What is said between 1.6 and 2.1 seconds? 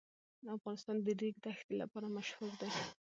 لپاره